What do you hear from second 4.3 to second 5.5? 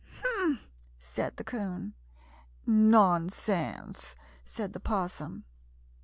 said the 'Possum.